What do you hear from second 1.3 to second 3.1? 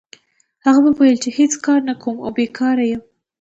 هېڅ کار نه کوم او بیکاره یم.